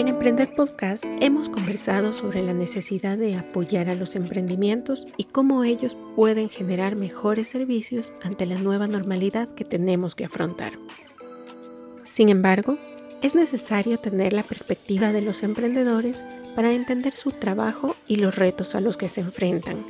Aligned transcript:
En 0.00 0.08
Emprender 0.08 0.54
Podcast 0.54 1.04
hemos 1.20 1.50
conversado 1.50 2.14
sobre 2.14 2.42
la 2.42 2.54
necesidad 2.54 3.18
de 3.18 3.36
apoyar 3.36 3.90
a 3.90 3.94
los 3.94 4.16
emprendimientos 4.16 5.06
y 5.18 5.24
cómo 5.24 5.62
ellos 5.62 5.94
pueden 6.16 6.48
generar 6.48 6.96
mejores 6.96 7.48
servicios 7.48 8.14
ante 8.22 8.46
la 8.46 8.58
nueva 8.58 8.86
normalidad 8.86 9.50
que 9.50 9.66
tenemos 9.66 10.14
que 10.14 10.24
afrontar. 10.24 10.78
Sin 12.02 12.30
embargo, 12.30 12.78
es 13.20 13.34
necesario 13.34 13.98
tener 13.98 14.32
la 14.32 14.42
perspectiva 14.42 15.12
de 15.12 15.20
los 15.20 15.42
emprendedores 15.42 16.16
para 16.56 16.72
entender 16.72 17.14
su 17.14 17.32
trabajo 17.32 17.94
y 18.06 18.16
los 18.16 18.36
retos 18.36 18.74
a 18.74 18.80
los 18.80 18.96
que 18.96 19.08
se 19.08 19.20
enfrentan. 19.20 19.84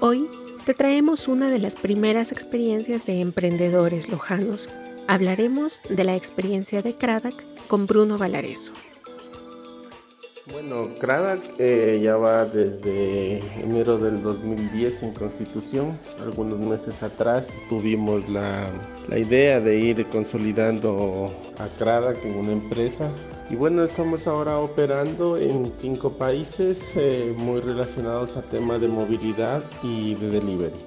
Hoy 0.00 0.28
te 0.66 0.74
traemos 0.74 1.28
una 1.28 1.48
de 1.48 1.60
las 1.60 1.76
primeras 1.76 2.32
experiencias 2.32 3.06
de 3.06 3.20
emprendedores 3.20 4.08
lojanos. 4.08 4.68
Hablaremos 5.06 5.80
de 5.88 6.02
la 6.02 6.16
experiencia 6.16 6.82
de 6.82 6.96
Craddock 6.96 7.40
con 7.68 7.86
Bruno 7.86 8.18
Valareso. 8.18 8.72
Bueno, 10.50 10.88
Craddock 10.98 11.44
eh, 11.58 12.00
ya 12.02 12.16
va 12.16 12.44
desde 12.44 13.38
enero 13.62 13.96
del 13.96 14.20
2010 14.22 15.04
en 15.04 15.14
Constitución. 15.14 15.96
Algunos 16.20 16.58
meses 16.58 17.00
atrás 17.04 17.62
tuvimos 17.68 18.28
la, 18.28 18.68
idea 19.16 19.60
de 19.60 19.78
ir 19.78 20.04
consolidando 20.08 21.32
a 21.58 21.68
Craddock 21.78 22.24
en 22.24 22.38
una 22.38 22.52
empresa. 22.52 23.08
Y 23.50 23.54
bueno, 23.54 23.84
estamos 23.84 24.26
ahora 24.26 24.58
operando 24.58 25.38
en 25.38 25.70
cinco 25.76 26.10
países 26.10 26.90
eh, 26.96 27.32
muy 27.38 27.60
relacionados 27.60 28.36
a 28.36 28.42
temas 28.42 28.80
de 28.80 28.88
movilidad 28.88 29.62
y 29.84 30.16
de 30.16 30.28
delivery. 30.28 30.80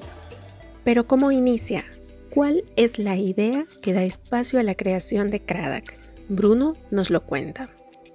Pero 0.84 1.06
¿cómo 1.06 1.32
inicia? 1.32 1.86
¿Cuál 2.30 2.66
es 2.76 3.00
la 3.00 3.16
idea 3.16 3.66
que 3.82 3.94
da 3.94 4.04
espacio 4.04 4.60
a 4.60 4.64
la 4.64 4.76
creación 4.76 5.30
de 5.30 5.40
Craddock? 5.40 5.94
Bruno 6.28 6.76
nos 6.92 7.10
lo 7.10 7.22
cuenta. 7.22 7.70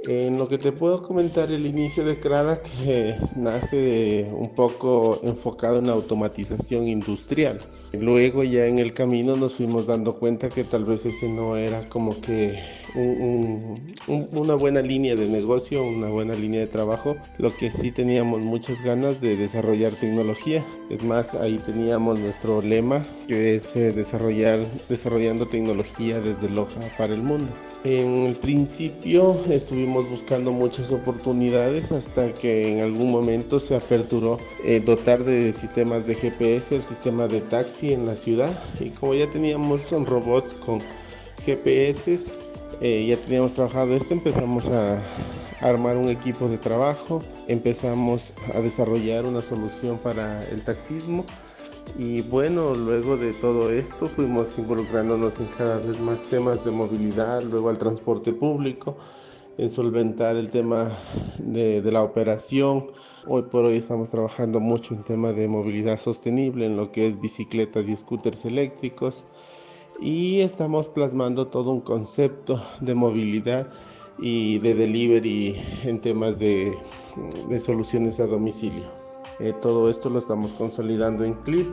En 0.04 0.38
lo 0.38 0.48
que 0.48 0.56
te 0.56 0.72
puedo 0.72 1.02
comentar, 1.02 1.50
el 1.50 1.66
inicio 1.66 2.06
de 2.06 2.18
Crada 2.18 2.62
que 2.62 3.16
nace 3.36 4.30
un 4.32 4.48
poco 4.54 5.20
enfocado 5.22 5.78
en 5.78 5.88
la 5.88 5.92
automatización 5.92 6.88
industrial. 6.88 7.60
Luego 7.92 8.42
ya 8.42 8.64
en 8.64 8.78
el 8.78 8.94
camino 8.94 9.36
nos 9.36 9.54
fuimos 9.54 9.86
dando 9.86 10.18
cuenta 10.18 10.48
que 10.48 10.64
tal 10.64 10.86
vez 10.86 11.04
ese 11.04 11.28
no 11.28 11.58
era 11.58 11.86
como 11.90 12.18
que 12.18 12.58
una 14.06 14.54
buena 14.54 14.80
línea 14.80 15.16
de 15.16 15.28
negocio, 15.28 15.84
una 15.84 16.08
buena 16.08 16.32
línea 16.34 16.60
de 16.60 16.66
trabajo. 16.66 17.16
Lo 17.36 17.54
que 17.54 17.70
sí 17.70 17.92
teníamos 17.92 18.40
muchas 18.40 18.80
ganas 18.80 19.20
de 19.20 19.36
desarrollar 19.36 19.92
tecnología. 19.92 20.64
Es 20.88 21.04
más, 21.04 21.34
ahí 21.34 21.60
teníamos 21.66 22.18
nuestro 22.18 22.62
lema 22.62 23.04
que 23.28 23.56
es 23.56 23.76
eh, 23.76 23.92
desarrollar, 23.92 24.60
desarrollando 24.88 25.46
tecnología 25.46 26.20
desde 26.20 26.48
Loja 26.48 26.80
para 26.96 27.12
el 27.12 27.22
mundo. 27.22 27.52
En 27.84 28.26
el 28.26 28.34
principio 28.34 29.40
estuvimos 29.48 29.89
buscando 29.98 30.52
muchas 30.52 30.92
oportunidades 30.92 31.92
hasta 31.92 32.32
que 32.32 32.72
en 32.72 32.80
algún 32.80 33.10
momento 33.10 33.60
se 33.60 33.74
aperturó 33.76 34.38
eh, 34.64 34.80
dotar 34.80 35.24
de 35.24 35.52
sistemas 35.52 36.06
de 36.06 36.14
GPS 36.14 36.76
el 36.76 36.82
sistema 36.82 37.26
de 37.26 37.40
taxi 37.40 37.92
en 37.92 38.06
la 38.06 38.16
ciudad. 38.16 38.58
Y 38.78 38.90
como 38.90 39.14
ya 39.14 39.28
teníamos 39.28 39.90
robots 39.90 40.54
con 40.54 40.80
GPS, 41.44 42.32
eh, 42.80 43.06
ya 43.06 43.16
teníamos 43.16 43.54
trabajado 43.54 43.94
esto, 43.94 44.14
empezamos 44.14 44.68
a 44.68 45.02
armar 45.60 45.96
un 45.96 46.08
equipo 46.08 46.48
de 46.48 46.58
trabajo, 46.58 47.22
empezamos 47.48 48.32
a 48.54 48.60
desarrollar 48.60 49.26
una 49.26 49.42
solución 49.42 49.98
para 49.98 50.48
el 50.48 50.62
taxismo. 50.62 51.24
Y 51.98 52.22
bueno, 52.22 52.74
luego 52.74 53.16
de 53.16 53.32
todo 53.34 53.70
esto 53.70 54.08
fuimos 54.08 54.56
involucrándonos 54.58 55.40
en 55.40 55.46
cada 55.48 55.78
vez 55.78 55.98
más 56.00 56.24
temas 56.26 56.64
de 56.64 56.70
movilidad, 56.70 57.42
luego 57.42 57.68
al 57.68 57.78
transporte 57.78 58.32
público, 58.32 58.96
en 59.60 59.68
solventar 59.68 60.36
el 60.36 60.48
tema 60.48 60.90
de, 61.38 61.82
la 61.82 62.02
operación. 62.02 62.86
Hoy 63.26 63.42
por 63.42 63.66
hoy 63.66 63.76
estamos 63.76 64.10
trabajando 64.10 64.58
mucho 64.58 64.94
en 64.94 65.04
tema 65.04 65.34
de 65.34 65.48
movilidad 65.48 65.98
sostenible, 65.98 66.64
en 66.64 66.78
lo 66.78 66.90
que 66.90 67.06
es 67.06 67.20
bicicletas 67.20 67.86
y 67.86 67.94
scooters 67.94 68.46
eléctricos. 68.46 69.22
Y 70.00 70.40
estamos 70.40 70.88
plasmando 70.88 71.48
todo 71.48 71.72
un 71.72 71.82
concepto 71.82 72.58
de 72.80 72.94
movilidad 72.94 73.68
y 74.18 74.58
de 74.60 74.74
delivery 74.74 75.60
en 75.84 76.00
temas 76.00 76.38
de 76.38 76.74
soluciones 77.60 78.18
a 78.18 78.26
domicilio. 78.26 79.09
Eh, 79.40 79.54
todo 79.60 79.88
esto 79.88 80.10
lo 80.10 80.18
estamos 80.18 80.52
consolidando 80.52 81.24
en 81.24 81.34
Clip. 81.34 81.68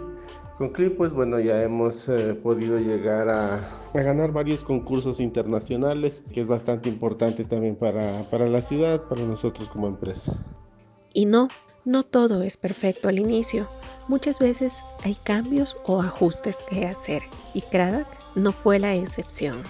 Con 0.58 0.70
Clip, 0.70 0.98
pues 0.98 1.14
bueno, 1.14 1.40
ya 1.40 1.62
hemos 1.62 2.08
eh, 2.10 2.34
podido 2.34 2.80
llegar 2.80 3.30
a, 3.30 3.70
ganar 3.94 4.32
varios 4.32 4.64
concursos 4.64 5.20
internacionales, 5.20 6.24
que 6.34 6.42
es 6.42 6.48
bastante 6.48 6.90
importante 6.90 7.44
también 7.44 7.76
para, 7.76 8.24
para 8.32 8.48
la 8.48 8.62
ciudad, 8.62 9.04
para 9.04 9.22
nosotros 9.24 9.70
como 9.70 9.88
empresa. 9.88 10.36
Y 11.14 11.26
no, 11.26 11.50
no 11.86 12.04
todo 12.04 12.42
es 12.42 12.58
perfecto 12.58 13.10
al 13.10 13.20
inicio. 13.20 13.68
Muchas 14.08 14.40
veces 14.40 14.76
hay 15.04 15.16
cambios 15.16 15.78
o 15.86 16.02
ajustes 16.02 16.58
que 16.70 16.86
hacer 16.86 17.22
y 17.54 17.62
Craddock 17.62 18.08
no 18.36 18.52
fue 18.52 18.80
la 18.80 18.96
excepción. 18.96 19.64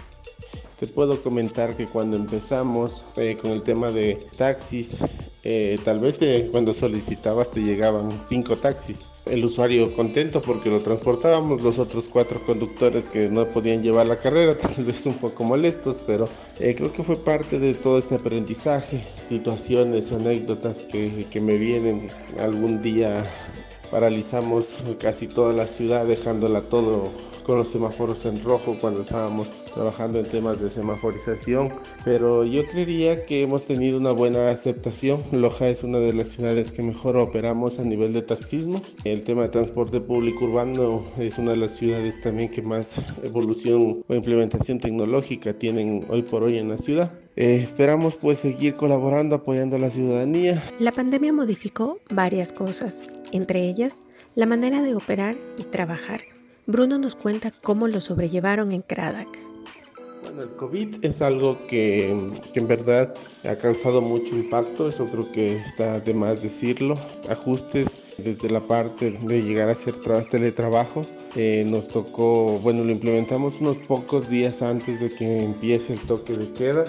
Te 0.80 0.86
puedo 0.86 1.24
comentar 1.24 1.76
que 1.76 1.88
cuando 1.88 2.18
empezamos 2.18 3.04
con 3.42 3.52
el 3.52 3.64
tema 3.64 3.90
de 3.90 4.16
taxis, 4.38 5.04
eh, 5.44 5.80
tal 5.84 6.00
vez 6.00 6.20
cuando 6.52 6.72
solicitabas 6.72 7.50
te 7.50 7.62
llegaban 7.62 8.12
cinco 8.22 8.58
taxis. 8.58 9.08
El 9.26 9.44
usuario 9.44 9.96
contento 9.96 10.40
porque 10.40 10.70
lo 10.70 10.82
transportábamos, 10.82 11.64
los 11.64 11.80
otros 11.80 12.08
cuatro 12.08 12.46
conductores 12.46 13.08
que 13.08 13.28
no 13.28 13.48
podían 13.48 13.82
llevar 13.82 14.06
la 14.06 14.20
carrera, 14.20 14.56
tal 14.76 14.86
vez 14.86 15.04
un 15.08 15.16
poco 15.16 15.44
molestos, 15.44 16.00
pero 16.06 16.30
eh, 16.60 16.76
creo 16.76 16.94
que 16.94 17.02
fue 17.02 17.16
parte 17.16 17.58
de 17.58 17.74
todo 17.74 17.98
este 17.98 18.14
aprendizaje, 18.14 19.04
situaciones 19.24 20.12
o 20.12 20.18
anécdotas 20.18 20.84
que, 20.84 21.26
que 21.32 21.42
me 21.42 21.58
vienen 21.58 22.10
algún 22.40 22.84
día 22.84 23.26
paralizamos 23.92 24.84
casi 25.00 25.28
toda 25.28 25.53
la 25.53 25.68
ciudad 25.68 26.06
dejándola 26.06 26.62
todo 26.62 27.12
con 27.48 27.58
los 27.58 27.70
semáforos 27.70 28.25
en 28.25 28.44
rojo 28.44 28.78
cuando 28.80 29.02
estábamos 29.02 29.48
trabajando 29.74 30.20
en 30.20 30.25
temas 30.25 30.59
de 30.59 30.70
semaforización, 30.70 31.72
pero 32.03 32.44
yo 32.44 32.68
creería 32.68 33.25
que 33.25 33.42
hemos 33.42 33.66
tenido 33.66 33.98
una 33.98 34.12
buena 34.12 34.50
aceptación. 34.50 35.24
Loja 35.31 35.70
es 35.70 35.84
una 35.84 36.00
de 36.00 36.14
las 36.14 36.28
ciudades 36.28 36.74
que 36.74 36.84
mejor 36.84 37.16
operamos 37.16 37.80
a 37.80 37.84
nivel 37.84 38.12
de 38.12 38.22
taxismo. 38.22 38.81
El 39.06 39.24
tema 39.24 39.44
de 39.44 39.50
transporte 39.50 40.02
público 40.02 40.44
urbano 40.44 41.06
es 41.18 41.38
una 41.38 41.52
de 41.52 41.58
las 41.58 41.72
ciudades 41.72 42.19
también 42.19 42.50
que 42.50 42.62
más 42.62 43.02
evolución 43.24 44.04
o 44.08 44.14
implementación 44.14 44.80
tecnológica 44.80 45.54
tienen 45.54 46.06
hoy 46.09 46.24
por 46.24 46.44
hoy 46.44 46.58
en 46.58 46.68
la 46.68 46.78
ciudad. 46.78 47.27
Eh, 47.38 47.59
esperamos 47.62 48.18
pues 48.18 48.40
seguir 48.40 48.74
colaborando, 48.74 49.36
apoyando 49.36 49.75
a 49.75 49.80
la 49.80 49.92
ciudadanía. 49.92 50.62
La 50.80 50.92
pandemia 50.92 51.31
modificó 51.31 52.00
varias 52.09 52.52
cosas, 52.52 53.06
entre 53.31 53.62
ellas 53.70 54.02
la 54.34 54.48
manera 54.48 54.81
de 54.81 54.96
operar 54.96 55.36
y 55.56 55.64
trabajar. 55.64 56.22
Bruno 56.66 56.98
nos 56.98 57.16
cuenta 57.16 57.52
cómo 57.52 57.88
lo 57.88 58.02
sobrellevaron 58.02 58.72
en 58.72 58.81
Craddock. 58.81 59.38
El 60.36 60.50
COVID 60.56 61.04
es 61.04 61.22
algo 61.22 61.58
que, 61.68 62.10
en 62.10 62.68
verdad 62.68 63.14
ha 63.44 63.56
causado 63.56 64.02
mucho 64.02 64.36
impacto, 64.36 64.90
eso 64.90 65.06
creo 65.06 65.32
que 65.32 65.58
está 65.58 66.00
de 66.00 66.14
más 66.14 66.44
decirlo. 66.44 66.96
Ajustes 67.30 68.00
desde 68.18 68.50
la 68.50 68.60
parte 68.62 69.12
de 69.12 69.42
llegar 69.42 69.70
a 69.70 69.72
hacer 69.72 69.96
teletrabajo. 70.30 71.04
Eh, 71.36 71.64
nos 71.66 71.88
tocó, 71.88 72.60
bueno, 72.60 72.84
lo 72.84 72.92
implementamos 72.92 73.60
unos 73.62 73.78
pocos 73.78 74.30
días 74.30 74.62
antes 74.62 75.00
de 75.00 75.10
que 75.14 75.44
empiece 75.44 75.94
el 75.94 76.00
toque 76.02 76.34
de 76.34 76.52
queda. 76.52 76.86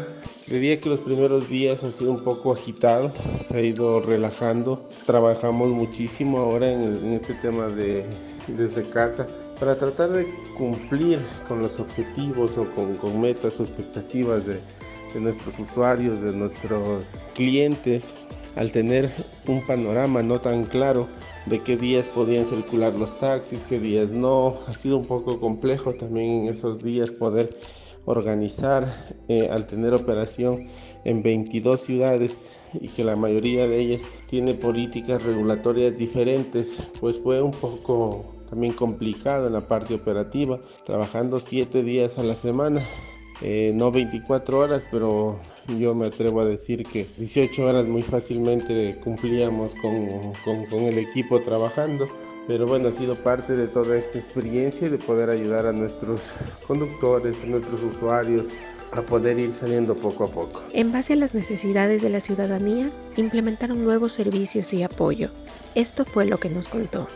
Creería 0.46 0.80
que 0.80 0.88
los 0.88 1.00
primeros 1.00 1.48
días 1.48 1.84
ha 1.84 1.92
sido 1.92 2.10
un 2.10 2.24
poco 2.24 2.52
agitado, 2.52 3.12
se 3.46 3.56
ha 3.56 3.60
ido 3.60 4.00
relajando. 4.00 4.88
Trabajamos 5.06 5.68
muchísimo 5.70 6.38
ahora 6.38 6.72
en, 6.72 6.96
en 6.96 7.12
este 7.12 7.34
tema 7.34 7.68
de 7.68 8.04
desde 8.48 8.82
casa 8.84 9.26
para 9.58 9.76
tratar 9.76 10.10
de 10.10 10.26
cumplir 10.56 11.20
con 11.46 11.60
los 11.60 11.80
objetivos 11.80 12.56
o 12.56 12.66
con, 12.74 13.20
metas 13.20 13.58
o 13.60 13.64
expectativas 13.64 14.46
de, 14.46 14.60
nuestros 15.18 15.58
usuarios, 15.58 16.20
de 16.20 16.32
nuestros 16.32 17.18
clientes, 17.34 18.16
al 18.56 18.70
tener 18.70 19.10
un 19.46 19.66
panorama 19.66 20.22
no 20.22 20.40
tan 20.40 20.64
claro 20.64 21.08
de 21.46 21.60
qué 21.60 21.76
días 21.76 22.10
podían 22.10 22.44
circular 22.44 22.94
los 22.94 23.18
taxis, 23.18 23.64
qué 23.64 23.80
días 23.80 24.10
no. 24.10 24.58
Ha 24.66 24.74
sido 24.74 24.98
un 24.98 25.06
poco 25.06 25.40
complejo 25.40 25.94
también 25.94 26.42
en 26.42 26.48
esos 26.48 26.82
días 26.82 27.10
poder 27.10 27.56
organizar 28.04 29.14
eh, 29.28 29.48
al 29.50 29.66
tener 29.66 29.92
operación 29.92 30.68
en 31.04 31.22
22 31.22 31.80
ciudades 31.80 32.56
y 32.80 32.88
que 32.88 33.04
la 33.04 33.16
mayoría 33.16 33.66
de 33.66 33.78
ellas 33.78 34.02
tiene 34.28 34.54
políticas 34.54 35.22
regulatorias 35.22 35.96
diferentes, 35.96 36.78
pues 37.00 37.18
fue 37.20 37.42
un 37.42 37.52
poco 37.52 38.37
también 38.48 38.72
complicado 38.72 39.46
en 39.46 39.52
la 39.52 39.66
parte 39.66 39.94
operativa, 39.94 40.58
trabajando 40.84 41.40
7 41.40 41.82
días 41.82 42.18
a 42.18 42.22
la 42.22 42.36
semana. 42.36 42.82
Eh, 43.40 43.70
no 43.74 43.92
24 43.92 44.58
horas, 44.58 44.82
pero 44.90 45.38
yo 45.78 45.94
me 45.94 46.06
atrevo 46.06 46.40
a 46.40 46.44
decir 46.44 46.84
que 46.84 47.06
18 47.18 47.64
horas 47.64 47.86
muy 47.86 48.02
fácilmente 48.02 48.98
cumplíamos 49.02 49.74
con, 49.76 50.32
con, 50.68 50.80
el 50.80 50.98
equipo 50.98 51.40
trabajando. 51.40 52.08
Pero 52.48 52.66
bueno, 52.66 52.88
ha 52.88 52.92
sido 52.92 53.14
parte 53.14 53.54
de 53.54 53.68
toda 53.68 53.96
esta 53.96 54.18
experiencia 54.18 54.88
de 54.88 54.98
poder 54.98 55.28
ayudar 55.28 55.66
a 55.66 55.72
nuestros 55.72 56.32
conductores, 56.66 57.42
a 57.42 57.46
nuestros 57.46 57.82
usuarios, 57.82 58.48
a 58.90 59.02
poder 59.02 59.38
ir 59.38 59.52
saliendo 59.52 59.94
poco 59.94 60.24
a 60.24 60.28
poco. 60.28 60.62
En 60.72 60.90
base 60.90 61.12
a 61.12 61.16
las 61.16 61.34
necesidades 61.34 62.00
de 62.00 62.08
la 62.08 62.20
ciudadanía, 62.20 62.90
implementaron 63.16 63.84
nuevos 63.84 64.14
servicios 64.14 64.72
y 64.72 64.82
apoyo. 64.82 65.28
Esto 65.74 66.06
fue 66.06 66.24
lo 66.24 66.38
que 66.38 66.48
nos 66.48 66.68
contó 66.68 67.06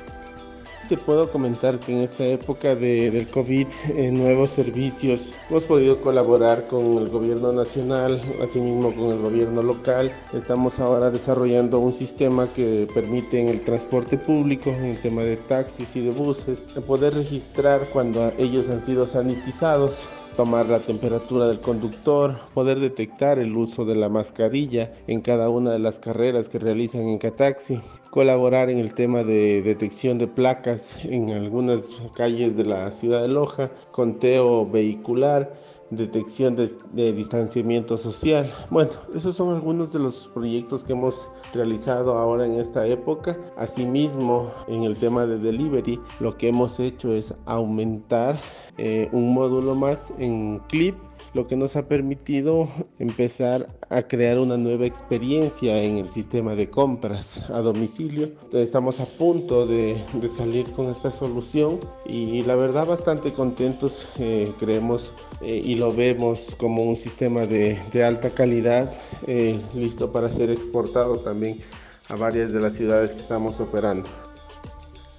te 0.92 0.98
puedo 0.98 1.32
comentar 1.32 1.80
que 1.80 1.90
en 1.90 2.02
esta 2.02 2.26
época 2.26 2.74
de, 2.76 3.10
del 3.10 3.26
COVID, 3.26 3.66
en 3.96 4.12
nuevos 4.12 4.50
servicios, 4.50 5.32
hemos 5.48 5.64
podido 5.64 6.02
colaborar 6.02 6.66
con 6.66 6.98
el 6.98 7.08
gobierno 7.08 7.50
nacional, 7.50 8.20
asimismo 8.42 8.94
con 8.94 9.10
el 9.10 9.22
gobierno 9.22 9.62
local. 9.62 10.12
Estamos 10.34 10.78
ahora 10.80 11.10
desarrollando 11.10 11.78
un 11.78 11.94
sistema 11.94 12.46
que 12.52 12.86
permite 12.92 13.40
en 13.40 13.48
el 13.48 13.62
transporte 13.62 14.18
público, 14.18 14.68
en 14.68 14.84
el 14.84 15.00
tema 15.00 15.22
de 15.22 15.38
taxis 15.38 15.96
y 15.96 16.02
de 16.02 16.10
buses, 16.10 16.66
poder 16.86 17.14
registrar 17.14 17.88
cuando 17.90 18.30
ellos 18.36 18.68
han 18.68 18.82
sido 18.82 19.06
sanitizados 19.06 20.06
tomar 20.36 20.66
la 20.68 20.80
temperatura 20.80 21.46
del 21.46 21.60
conductor, 21.60 22.36
poder 22.54 22.80
detectar 22.80 23.38
el 23.38 23.56
uso 23.56 23.84
de 23.84 23.94
la 23.94 24.08
mascarilla 24.08 24.92
en 25.06 25.20
cada 25.20 25.48
una 25.50 25.72
de 25.72 25.78
las 25.78 26.00
carreras 26.00 26.48
que 26.48 26.58
realizan 26.58 27.02
en 27.02 27.18
Cataxi, 27.18 27.80
colaborar 28.10 28.70
en 28.70 28.78
el 28.78 28.94
tema 28.94 29.24
de 29.24 29.62
detección 29.62 30.18
de 30.18 30.28
placas 30.28 30.96
en 31.04 31.30
algunas 31.30 31.82
calles 32.14 32.56
de 32.56 32.64
la 32.64 32.90
ciudad 32.92 33.22
de 33.22 33.28
Loja, 33.28 33.70
conteo 33.90 34.68
vehicular, 34.68 35.52
detección 35.96 36.56
de, 36.56 37.12
distanciamiento 37.12 37.98
social. 37.98 38.50
Bueno, 38.70 38.90
esos 39.14 39.36
son 39.36 39.54
algunos 39.54 39.92
de 39.92 39.98
los 39.98 40.28
proyectos 40.28 40.84
que 40.84 40.92
hemos 40.92 41.30
realizado 41.52 42.16
ahora 42.18 42.46
en 42.46 42.58
esta 42.58 42.86
época. 42.86 43.36
Asimismo, 43.56 44.50
en 44.68 44.84
el 44.84 44.96
tema 44.96 45.26
de 45.26 45.38
delivery, 45.38 46.00
lo 46.20 46.36
que 46.36 46.48
hemos 46.48 46.80
hecho 46.80 47.12
es 47.12 47.34
aumentar 47.46 48.40
eh, 48.78 49.08
un 49.12 49.34
módulo 49.34 49.74
más 49.74 50.12
en 50.18 50.60
Clip 50.68 50.96
lo 51.34 51.46
que 51.46 51.56
nos 51.56 51.76
ha 51.76 51.88
permitido 51.88 52.68
empezar 52.98 53.68
a 53.88 54.02
crear 54.02 54.38
una 54.38 54.56
nueva 54.56 54.86
experiencia 54.86 55.82
en 55.82 55.98
el 55.98 56.10
sistema 56.10 56.54
de 56.54 56.68
compras 56.68 57.38
a 57.50 57.60
domicilio. 57.60 58.30
Estamos 58.52 59.00
a 59.00 59.06
punto 59.06 59.66
de, 59.66 59.96
salir 60.28 60.70
con 60.72 60.90
esta 60.90 61.10
solución 61.10 61.80
y 62.06 62.42
la 62.42 62.54
verdad 62.54 62.86
bastante 62.86 63.32
contentos, 63.32 64.06
eh, 64.18 64.52
creemos 64.58 65.12
eh, 65.40 65.60
y 65.62 65.74
lo 65.74 65.92
vemos 65.92 66.54
como 66.58 66.82
un 66.82 66.96
sistema 66.96 67.46
de, 67.46 67.78
alta 68.04 68.30
calidad, 68.30 68.92
eh, 69.26 69.60
listo 69.74 70.10
para 70.10 70.28
ser 70.28 70.50
exportado 70.50 71.20
también 71.20 71.60
a 72.08 72.16
varias 72.16 72.52
de 72.52 72.60
las 72.60 72.74
ciudades 72.74 73.12
que 73.12 73.20
estamos 73.20 73.60
operando. 73.60 74.08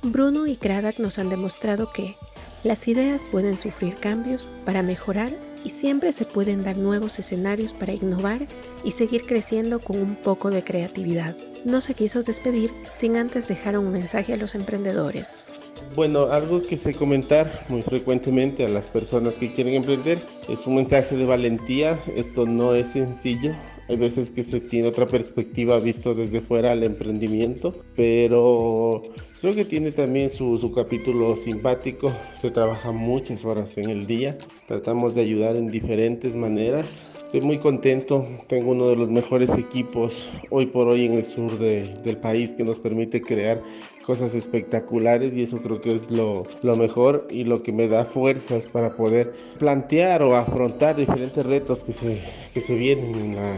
Bruno 0.03 0.47
y 0.47 0.57
Kradak 0.57 0.99
nos 0.99 1.17
han 1.17 1.29
demostrado 1.29 1.91
que 1.91 2.17
las 2.63 2.87
ideas 2.87 3.23
pueden 3.23 3.57
sufrir 3.59 3.95
cambios 3.95 4.47
para 4.65 4.83
mejorar 4.83 5.31
y 5.63 5.69
siempre 5.69 6.13
se 6.13 6.25
pueden 6.25 6.63
dar 6.63 6.77
nuevos 6.77 7.19
escenarios 7.19 7.73
para 7.73 7.93
innovar 7.93 8.47
y 8.83 8.91
seguir 8.91 9.25
creciendo 9.25 9.79
con 9.79 9.99
un 9.99 10.15
poco 10.15 10.49
de 10.49 10.63
creatividad. 10.63 11.35
No 11.65 11.81
se 11.81 11.93
quiso 11.93 12.23
despedir 12.23 12.71
sin 12.91 13.15
antes 13.15 13.47
dejar 13.47 13.77
un 13.77 13.91
mensaje 13.91 14.33
a 14.33 14.37
los 14.37 14.55
emprendedores. 14.55 15.45
Bueno, 15.95 16.25
algo 16.31 16.61
que 16.61 16.75
sé 16.75 16.93
comentar 16.93 17.65
muy 17.69 17.81
frecuentemente 17.81 18.65
a 18.65 18.69
las 18.69 18.87
personas 18.87 19.35
que 19.35 19.53
quieren 19.53 19.75
emprender 19.75 20.19
es 20.49 20.65
un 20.65 20.75
mensaje 20.75 21.15
de 21.15 21.25
valentía. 21.25 22.01
Esto 22.15 22.45
no 22.45 22.73
es 22.73 22.87
sencillo, 22.87 23.55
hay 23.89 23.97
veces 23.97 24.31
que 24.31 24.43
se 24.43 24.59
tiene 24.61 24.87
otra 24.87 25.05
perspectiva 25.07 25.79
visto 25.79 26.15
desde 26.15 26.41
fuera 26.41 26.71
al 26.71 26.83
emprendimiento, 26.83 27.75
pero 27.95 29.03
creo 29.41 29.55
que 29.55 29.65
tiene 29.65 29.91
también 29.91 30.29
su, 30.29 30.57
su, 30.57 30.71
capítulo 30.71 31.35
simpático. 31.35 32.11
Se 32.35 32.49
trabaja 32.49 32.91
muchas 32.91 33.43
horas 33.43 33.77
en 33.77 33.89
el 33.89 34.07
día. 34.07 34.37
Tratamos 34.67 35.15
de 35.15 35.21
ayudar 35.21 35.57
en 35.57 35.69
diferentes 35.69 36.35
maneras. 36.35 37.07
Estoy 37.25 37.41
muy 37.41 37.57
contento. 37.57 38.25
Tengo 38.47 38.71
uno 38.71 38.87
de 38.87 38.95
los 38.95 39.09
mejores 39.09 39.57
equipos 39.57 40.29
hoy 40.49 40.67
por 40.67 40.87
hoy 40.87 41.05
en 41.05 41.13
el 41.13 41.25
sur 41.25 41.57
de, 41.57 41.95
del 42.03 42.17
país 42.17 42.53
que 42.53 42.63
nos 42.63 42.79
permite 42.79 43.21
crear 43.21 43.61
cosas 44.03 44.35
espectaculares 44.35 45.35
y 45.35 45.41
eso 45.41 45.61
creo 45.61 45.81
que 45.81 45.95
es 45.95 46.11
lo, 46.11 46.45
lo, 46.61 46.75
mejor 46.75 47.27
y 47.31 47.43
lo 47.43 47.63
que 47.63 47.71
me 47.71 47.87
da 47.87 48.05
fuerzas 48.05 48.67
para 48.67 48.95
poder 48.95 49.33
plantear 49.57 50.21
o 50.21 50.35
afrontar 50.35 50.95
diferentes 50.95 51.43
retos 51.43 51.83
que 51.83 51.93
se, 51.93 52.21
que 52.53 52.61
se 52.61 52.75
vienen 52.75 53.15
en 53.15 53.35
la, 53.37 53.57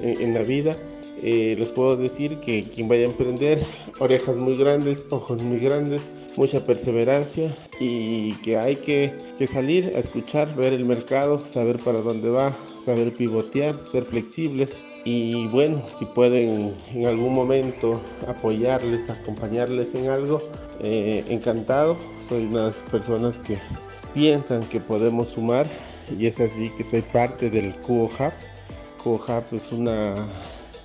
en, 0.00 0.34
la 0.34 0.42
vida. 0.42 0.76
Eh, 1.22 1.56
les 1.58 1.68
puedo 1.70 1.96
decir 1.96 2.36
que 2.38 2.64
quien 2.64 2.88
vaya 2.88 3.02
a 3.02 3.06
emprender, 3.06 3.64
orejas 3.98 4.36
muy 4.36 4.56
grandes, 4.56 5.04
ojos 5.10 5.42
muy 5.42 5.58
grandes, 5.58 6.08
mucha 6.36 6.64
perseverancia 6.64 7.52
y 7.80 8.34
que 8.36 8.56
hay 8.56 8.76
que, 8.76 9.12
que 9.36 9.46
salir 9.48 9.92
a 9.96 9.98
escuchar, 9.98 10.54
ver 10.54 10.72
el 10.72 10.84
mercado, 10.84 11.44
saber 11.44 11.80
para 11.80 12.00
dónde 12.00 12.30
va, 12.30 12.54
saber 12.78 13.12
pivotear, 13.14 13.80
ser 13.80 14.04
flexibles 14.04 14.80
y 15.04 15.46
bueno, 15.46 15.82
si 15.98 16.04
pueden 16.04 16.74
en 16.92 17.06
algún 17.06 17.32
momento 17.32 18.00
apoyarles, 18.26 19.08
acompañarles 19.08 19.94
en 19.94 20.10
algo, 20.10 20.42
eh, 20.80 21.24
encantado. 21.28 21.96
Soy 22.28 22.44
una 22.44 22.60
de 22.60 22.66
las 22.66 22.76
personas 22.90 23.38
que 23.38 23.58
piensan 24.12 24.62
que 24.64 24.80
podemos 24.80 25.28
sumar 25.30 25.66
y 26.18 26.26
es 26.26 26.40
así 26.40 26.70
que 26.76 26.84
soy 26.84 27.00
parte 27.00 27.48
del 27.48 27.74
Cubo 27.76 28.04
Hub. 28.04 28.32
Cubo 29.08 29.24
Hub 29.26 29.56
es 29.56 29.72
una, 29.72 30.26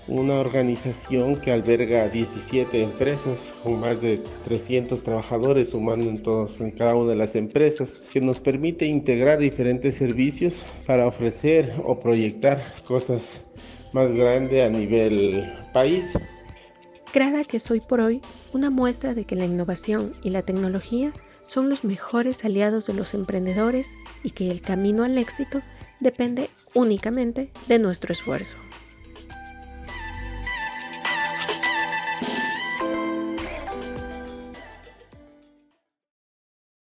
una 0.07 0.35
organización 0.35 1.35
que 1.35 1.51
alberga 1.51 2.07
17 2.07 2.81
empresas 2.81 3.53
con 3.61 3.81
más 3.81 3.99
de 3.99 4.23
300 4.45 5.03
trabajadores 5.03 5.71
sumando 5.71 6.09
en, 6.09 6.23
todos, 6.23 6.61
en 6.61 6.71
cada 6.71 6.95
una 6.95 7.09
de 7.11 7.17
las 7.17 7.35
empresas 7.35 7.95
que 8.11 8.21
nos 8.21 8.39
permite 8.39 8.85
integrar 8.85 9.39
diferentes 9.39 9.95
servicios 9.95 10.63
para 10.87 11.05
ofrecer 11.05 11.73
o 11.83 11.99
proyectar 11.99 12.63
cosas 12.87 13.41
más 13.91 14.13
grande 14.13 14.63
a 14.63 14.69
nivel 14.69 15.45
país. 15.73 16.17
Grada 17.13 17.43
que 17.43 17.59
soy 17.59 17.81
por 17.81 17.99
hoy 17.99 18.21
una 18.53 18.69
muestra 18.69 19.13
de 19.13 19.25
que 19.25 19.35
la 19.35 19.43
innovación 19.43 20.13
y 20.23 20.29
la 20.29 20.43
tecnología 20.43 21.11
son 21.43 21.67
los 21.67 21.83
mejores 21.83 22.45
aliados 22.45 22.87
de 22.87 22.93
los 22.93 23.13
emprendedores 23.13 23.89
y 24.23 24.29
que 24.29 24.49
el 24.49 24.61
camino 24.61 25.03
al 25.03 25.17
éxito 25.17 25.61
depende 25.99 26.49
únicamente 26.73 27.51
de 27.67 27.79
nuestro 27.79 28.11
esfuerzo. 28.11 28.57